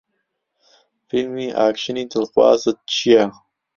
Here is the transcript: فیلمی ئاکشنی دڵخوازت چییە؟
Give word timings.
فیلمی 1.07 1.47
ئاکشنی 1.57 2.03
دڵخوازت 2.11 2.77
چییە؟ 2.93 3.23